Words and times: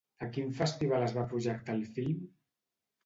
A 0.27 0.27
quin 0.37 0.47
festival 0.59 1.05
es 1.09 1.13
va 1.19 1.27
projectar 1.35 1.77
el 1.81 1.85
film? 1.99 2.27